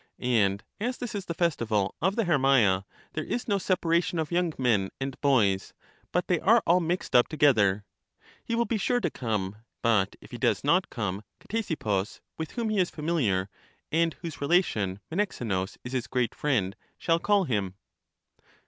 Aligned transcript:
And 0.17 0.63
as 0.79 0.97
this 0.97 1.13
is 1.13 1.25
the 1.25 1.35
festival 1.35 1.93
of 2.01 2.15
the 2.15 2.23
Hermaea, 2.25 2.85
there 3.13 3.23
is 3.23 3.47
no 3.47 3.59
separation 3.59 4.17
of 4.17 4.31
young 4.31 4.51
men 4.57 4.89
and 4.99 5.21
boys, 5.21 5.75
but 6.11 6.27
they 6.27 6.39
are 6.39 6.63
all 6.65 6.79
mixed 6.79 7.15
up 7.15 7.27
to 7.27 7.37
gether. 7.37 7.85
He 8.43 8.55
will 8.55 8.65
be 8.65 8.79
sure 8.79 8.99
to 8.99 9.11
come; 9.11 9.57
but 9.83 10.15
if 10.19 10.31
he 10.31 10.39
does 10.39 10.63
not 10.63 10.85
54 10.85 10.87
LYSIS 10.89 10.95
come, 10.95 11.23
Ctesippus, 11.47 12.19
with 12.35 12.51
whom 12.53 12.69
he 12.71 12.79
is 12.79 12.89
f 12.91 12.95
amihar, 12.97 13.47
and 13.91 14.15
whose 14.23 14.41
relation 14.41 14.99
Menexenus 15.11 15.77
is 15.83 15.91
his 15.91 16.07
great 16.07 16.33
friend, 16.33 16.75
shall 16.97 17.19
call 17.19 17.43
him. 17.43 17.75